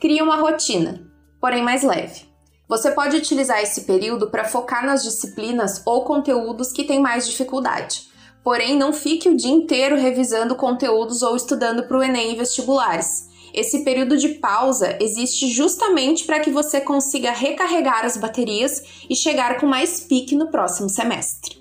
Crie 0.00 0.22
uma 0.22 0.36
rotina, 0.36 1.04
porém 1.40 1.62
mais 1.62 1.82
leve. 1.82 2.30
Você 2.68 2.92
pode 2.92 3.16
utilizar 3.16 3.60
esse 3.60 3.80
período 3.80 4.30
para 4.30 4.44
focar 4.44 4.86
nas 4.86 5.02
disciplinas 5.02 5.82
ou 5.84 6.04
conteúdos 6.04 6.72
que 6.72 6.84
têm 6.84 7.00
mais 7.00 7.26
dificuldade. 7.26 8.09
Porém, 8.42 8.76
não 8.76 8.92
fique 8.92 9.28
o 9.28 9.36
dia 9.36 9.50
inteiro 9.50 9.96
revisando 9.96 10.54
conteúdos 10.54 11.22
ou 11.22 11.36
estudando 11.36 11.82
para 11.84 11.98
o 11.98 12.02
Enem 12.02 12.32
e 12.32 12.36
vestibulares. 12.36 13.28
Esse 13.52 13.84
período 13.84 14.16
de 14.16 14.28
pausa 14.30 14.96
existe 15.00 15.48
justamente 15.48 16.24
para 16.24 16.40
que 16.40 16.50
você 16.50 16.80
consiga 16.80 17.32
recarregar 17.32 18.04
as 18.04 18.16
baterias 18.16 19.04
e 19.08 19.16
chegar 19.16 19.58
com 19.58 19.66
mais 19.66 20.00
pique 20.00 20.36
no 20.36 20.50
próximo 20.50 20.88
semestre. 20.88 21.60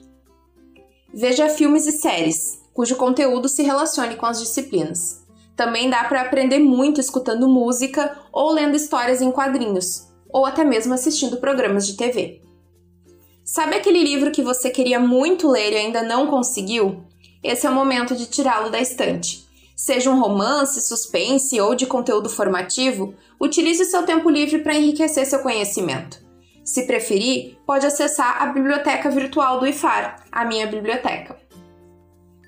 Veja 1.14 1.50
filmes 1.50 1.88
e 1.88 1.92
séries, 1.92 2.60
cujo 2.74 2.96
conteúdo 2.96 3.50
se 3.50 3.64
relacione 3.64 4.16
com 4.16 4.28
as 4.28 4.40
disciplinas. 4.40 5.26
Também 5.56 5.90
dá 5.90 6.04
para 6.06 6.22
aprender 6.22 6.60
muito 6.60 7.02
escutando 7.02 7.50
música 7.50 8.18
ou 8.32 8.52
lendo 8.52 8.78
histórias 8.78 9.22
em 9.22 9.32
quadrinhos, 9.32 10.08
ou 10.32 10.46
até 10.46 10.64
mesmo 10.64 10.94
assistindo 10.94 11.38
programas 11.38 11.86
de 11.86 11.98
TV. 11.98 12.42
Sabe 13.52 13.76
aquele 13.76 14.04
livro 14.04 14.30
que 14.30 14.44
você 14.44 14.70
queria 14.70 15.00
muito 15.00 15.50
ler 15.50 15.74
e 15.74 15.78
ainda 15.78 16.04
não 16.04 16.28
conseguiu? 16.28 17.04
Esse 17.44 17.66
é 17.66 17.70
o 17.70 17.74
momento 17.74 18.16
de 18.16 18.28
tirá-lo 18.28 18.70
da 18.70 18.80
estante. 18.80 19.44
Seja 19.76 20.12
um 20.12 20.20
romance, 20.20 20.80
suspense 20.80 21.60
ou 21.60 21.74
de 21.74 21.88
conteúdo 21.88 22.30
formativo, 22.30 23.16
utilize 23.42 23.84
seu 23.86 24.04
tempo 24.04 24.30
livre 24.30 24.60
para 24.60 24.76
enriquecer 24.76 25.26
seu 25.26 25.40
conhecimento. 25.40 26.24
Se 26.64 26.86
preferir, 26.86 27.58
pode 27.66 27.88
acessar 27.88 28.40
a 28.40 28.46
biblioteca 28.54 29.10
virtual 29.10 29.60
do 29.60 29.66
IFAR, 29.66 30.28
a 30.32 30.46
minha 30.46 30.68
biblioteca. 30.68 31.36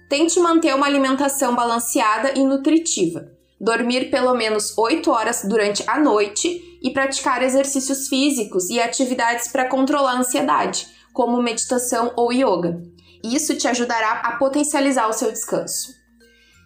Tente 0.08 0.40
manter 0.40 0.76
uma 0.76 0.86
alimentação 0.86 1.56
balanceada 1.56 2.38
e 2.38 2.44
nutritiva, 2.44 3.28
dormir 3.62 4.10
pelo 4.10 4.34
menos 4.34 4.76
8 4.76 5.12
horas 5.12 5.44
durante 5.46 5.84
a 5.86 6.00
noite 6.00 6.80
e 6.82 6.90
praticar 6.90 7.44
exercícios 7.44 8.08
físicos 8.08 8.72
e 8.72 8.82
atividades 8.82 9.48
para 9.50 9.70
controlar 9.70 10.14
a 10.14 10.18
ansiedade, 10.18 10.88
como 11.14 11.42
meditação 11.44 12.12
ou 12.16 12.34
yoga. 12.34 12.82
Isso 13.24 13.56
te 13.56 13.68
ajudará 13.68 14.14
a 14.24 14.38
potencializar 14.38 15.08
o 15.08 15.14
seu 15.14 15.32
descanso. 15.32 15.90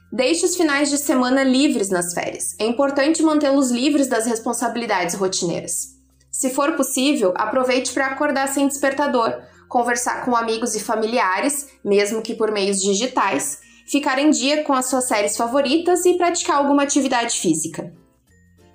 Deixe 0.09 0.45
os 0.45 0.55
finais 0.55 0.89
de 0.89 0.97
semana 0.97 1.43
livres 1.43 1.89
nas 1.89 2.13
férias. 2.13 2.55
É 2.57 2.65
importante 2.65 3.21
mantê-los 3.21 3.71
livres 3.71 4.07
das 4.07 4.25
responsabilidades 4.25 5.15
rotineiras. 5.15 5.95
Se 6.31 6.49
for 6.49 6.77
possível, 6.77 7.33
aproveite 7.35 7.91
para 7.91 8.07
acordar 8.07 8.47
sem 8.47 8.67
despertador, 8.67 9.33
conversar 9.67 10.23
com 10.23 10.33
amigos 10.33 10.75
e 10.75 10.79
familiares, 10.79 11.67
mesmo 11.83 12.21
que 12.21 12.35
por 12.35 12.51
meios 12.51 12.79
digitais, 12.79 13.59
ficar 13.85 14.19
em 14.19 14.29
dia 14.29 14.63
com 14.63 14.73
as 14.73 14.87
suas 14.87 15.07
séries 15.07 15.37
favoritas 15.37 16.05
e 16.05 16.15
praticar 16.15 16.57
alguma 16.57 16.83
atividade 16.83 17.39
física. 17.39 17.93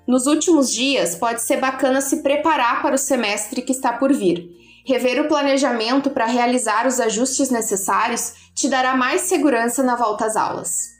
Nos 0.07 0.25
últimos 0.25 0.71
dias, 0.71 1.15
pode 1.15 1.41
ser 1.41 1.57
bacana 1.57 2.01
se 2.01 2.23
preparar 2.23 2.81
para 2.81 2.95
o 2.95 2.99
semestre 2.99 3.61
que 3.61 3.71
está 3.71 3.93
por 3.93 4.11
vir. 4.11 4.49
Rever 4.85 5.21
o 5.21 5.27
planejamento 5.27 6.09
para 6.09 6.25
realizar 6.25 6.87
os 6.87 6.99
ajustes 6.99 7.49
necessários 7.49 8.33
te 8.55 8.67
dará 8.67 8.95
mais 8.95 9.21
segurança 9.21 9.83
na 9.83 9.95
volta 9.95 10.25
às 10.25 10.35
aulas. 10.35 10.91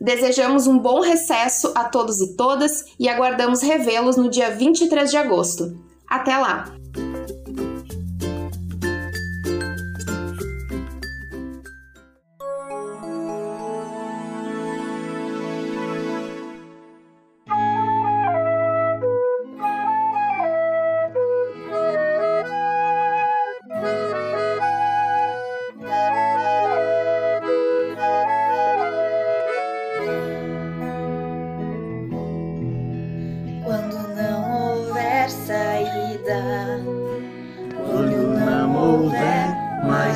Desejamos 0.00 0.68
um 0.68 0.78
bom 0.78 1.00
recesso 1.00 1.72
a 1.74 1.84
todos 1.84 2.20
e 2.20 2.36
todas 2.36 2.84
e 2.98 3.08
aguardamos 3.08 3.60
revê-los 3.60 4.16
no 4.16 4.30
dia 4.30 4.50
23 4.50 5.10
de 5.10 5.16
agosto. 5.16 5.76
Até 6.08 6.36
lá! 6.36 6.72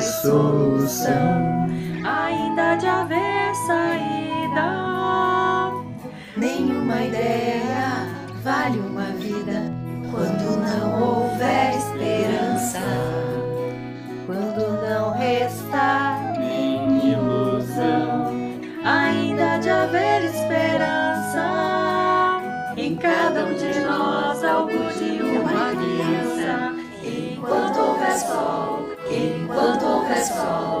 Solução. 0.03 1.67
Ainda 2.03 2.75
de 2.75 2.87
haver 2.87 3.32
enquanto 30.23 30.47
houver 30.47 30.72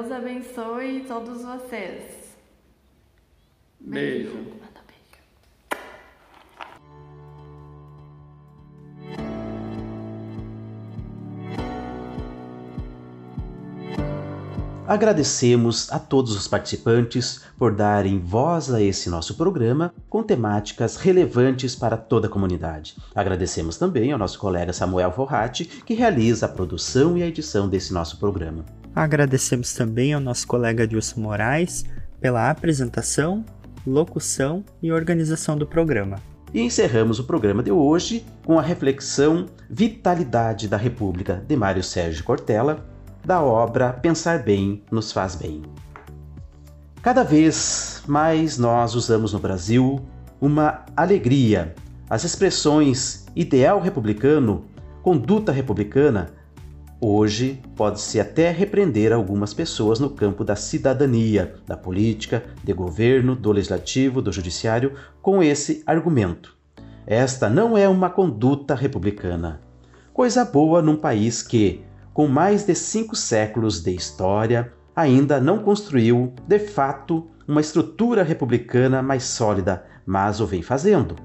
abençoe 0.00 1.04
todos 1.06 1.42
vocês. 1.42 2.34
Beijo. 3.78 4.62
Agradecemos 14.86 15.90
a 15.90 15.98
todos 15.98 16.36
os 16.36 16.46
participantes 16.46 17.40
por 17.56 17.74
darem 17.74 18.18
voz 18.18 18.72
a 18.72 18.82
esse 18.82 19.08
nosso 19.08 19.36
programa 19.36 19.94
com 20.08 20.22
temáticas 20.22 20.96
relevantes 20.96 21.74
para 21.74 21.96
toda 21.96 22.26
a 22.26 22.30
comunidade. 22.30 22.96
Agradecemos 23.14 23.78
também 23.78 24.12
ao 24.12 24.18
nosso 24.18 24.38
colega 24.38 24.72
Samuel 24.72 25.12
Forratti, 25.12 25.64
que 25.64 25.94
realiza 25.94 26.46
a 26.46 26.48
produção 26.48 27.16
e 27.16 27.22
a 27.22 27.26
edição 27.26 27.68
desse 27.68 27.92
nosso 27.92 28.18
programa. 28.18 28.64
Agradecemos 28.94 29.72
também 29.72 30.12
ao 30.12 30.20
nosso 30.20 30.46
colega 30.46 30.86
Dilson 30.86 31.20
Moraes 31.20 31.84
pela 32.20 32.50
apresentação, 32.50 33.44
locução 33.86 34.62
e 34.82 34.92
organização 34.92 35.56
do 35.56 35.66
programa. 35.66 36.18
E 36.52 36.60
encerramos 36.60 37.18
o 37.18 37.24
programa 37.24 37.62
de 37.62 37.72
hoje 37.72 38.24
com 38.44 38.58
a 38.58 38.62
reflexão 38.62 39.46
Vitalidade 39.70 40.68
da 40.68 40.76
República 40.76 41.42
de 41.48 41.56
Mário 41.56 41.82
Sérgio 41.82 42.22
Cortella, 42.22 42.86
da 43.24 43.40
obra 43.40 43.94
Pensar 43.94 44.42
Bem 44.42 44.82
nos 44.90 45.10
Faz 45.10 45.34
Bem. 45.34 45.62
Cada 47.00 47.24
vez 47.24 48.02
mais 48.06 48.58
nós 48.58 48.94
usamos 48.94 49.32
no 49.32 49.38
Brasil 49.38 50.00
uma 50.38 50.84
alegria. 50.94 51.74
As 52.10 52.24
expressões 52.24 53.24
ideal 53.34 53.80
republicano, 53.80 54.66
conduta 55.02 55.50
republicana 55.50 56.30
Hoje, 57.04 57.60
pode-se 57.74 58.20
até 58.20 58.52
repreender 58.52 59.12
algumas 59.12 59.52
pessoas 59.52 59.98
no 59.98 60.08
campo 60.08 60.44
da 60.44 60.54
cidadania, 60.54 61.56
da 61.66 61.76
política, 61.76 62.44
de 62.62 62.72
governo, 62.72 63.34
do 63.34 63.50
legislativo, 63.50 64.22
do 64.22 64.30
judiciário, 64.30 64.92
com 65.20 65.42
esse 65.42 65.82
argumento. 65.84 66.56
Esta 67.04 67.50
não 67.50 67.76
é 67.76 67.88
uma 67.88 68.08
conduta 68.08 68.76
republicana. 68.76 69.60
Coisa 70.14 70.44
boa 70.44 70.80
num 70.80 70.94
país 70.94 71.42
que, 71.42 71.84
com 72.14 72.28
mais 72.28 72.64
de 72.64 72.74
cinco 72.76 73.16
séculos 73.16 73.82
de 73.82 73.92
história, 73.92 74.72
ainda 74.94 75.40
não 75.40 75.58
construiu, 75.58 76.32
de 76.46 76.60
fato, 76.60 77.28
uma 77.48 77.60
estrutura 77.60 78.22
republicana 78.22 79.02
mais 79.02 79.24
sólida, 79.24 79.84
mas 80.06 80.40
o 80.40 80.46
vem 80.46 80.62
fazendo. 80.62 81.16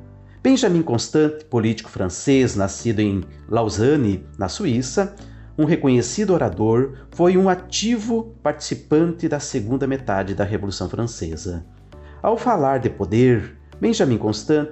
Benjamin 0.41 0.81
Constant, 0.81 1.43
político 1.51 1.91
francês 1.91 2.55
nascido 2.55 2.99
em 2.99 3.23
Lausanne, 3.47 4.25
na 4.39 4.49
Suíça, 4.49 5.15
um 5.57 5.65
reconhecido 5.65 6.33
orador, 6.33 6.93
foi 7.11 7.35
um 7.35 7.49
ativo 7.49 8.35
participante 8.43 9.27
da 9.27 9.39
segunda 9.39 9.87
metade 9.87 10.35
da 10.35 10.43
Revolução 10.43 10.87
Francesa. 10.87 11.65
Ao 12.21 12.37
falar 12.37 12.79
de 12.79 12.89
poder, 12.89 13.57
Benjamin 13.79 14.17
Constant 14.17 14.69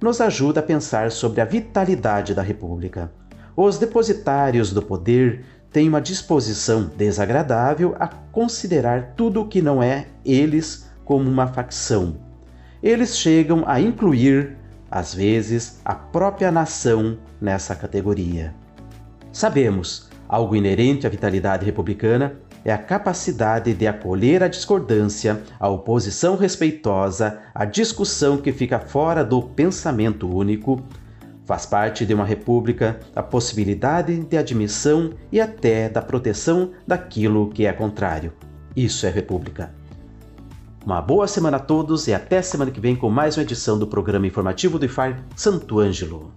nos 0.00 0.20
ajuda 0.20 0.60
a 0.60 0.62
pensar 0.62 1.10
sobre 1.10 1.40
a 1.40 1.44
vitalidade 1.44 2.34
da 2.34 2.42
República. 2.42 3.10
Os 3.56 3.78
depositários 3.78 4.72
do 4.72 4.82
poder 4.82 5.44
têm 5.70 5.88
uma 5.88 6.00
disposição 6.00 6.90
desagradável 6.96 7.96
a 7.98 8.06
considerar 8.06 9.14
tudo 9.16 9.40
o 9.40 9.48
que 9.48 9.62
não 9.62 9.82
é 9.82 10.06
eles 10.24 10.90
como 11.04 11.28
uma 11.28 11.46
facção. 11.46 12.18
Eles 12.82 13.16
chegam 13.16 13.64
a 13.66 13.80
incluir, 13.80 14.56
às 14.90 15.14
vezes, 15.14 15.80
a 15.84 15.94
própria 15.94 16.52
nação 16.52 17.18
nessa 17.40 17.74
categoria. 17.74 18.54
Sabemos 19.32 20.05
Algo 20.28 20.56
inerente 20.56 21.06
à 21.06 21.10
vitalidade 21.10 21.64
republicana 21.64 22.40
é 22.64 22.72
a 22.72 22.78
capacidade 22.78 23.72
de 23.72 23.86
acolher 23.86 24.42
a 24.42 24.48
discordância, 24.48 25.42
a 25.58 25.68
oposição 25.68 26.36
respeitosa, 26.36 27.38
a 27.54 27.64
discussão 27.64 28.36
que 28.36 28.52
fica 28.52 28.80
fora 28.80 29.24
do 29.24 29.40
pensamento 29.40 30.28
único. 30.28 30.82
Faz 31.44 31.64
parte 31.64 32.04
de 32.04 32.12
uma 32.12 32.24
república 32.24 32.98
a 33.14 33.22
possibilidade 33.22 34.18
de 34.18 34.36
admissão 34.36 35.12
e 35.30 35.40
até 35.40 35.88
da 35.88 36.02
proteção 36.02 36.72
daquilo 36.84 37.50
que 37.50 37.66
é 37.66 37.72
contrário. 37.72 38.32
Isso 38.74 39.06
é 39.06 39.10
república. 39.10 39.72
Uma 40.84 41.00
boa 41.00 41.28
semana 41.28 41.58
a 41.58 41.60
todos 41.60 42.08
e 42.08 42.14
até 42.14 42.42
semana 42.42 42.72
que 42.72 42.80
vem 42.80 42.96
com 42.96 43.08
mais 43.08 43.36
uma 43.36 43.42
edição 43.44 43.78
do 43.78 43.86
programa 43.86 44.26
informativo 44.26 44.76
do 44.78 44.86
IFAR 44.86 45.24
Santo 45.36 45.78
Ângelo. 45.78 46.32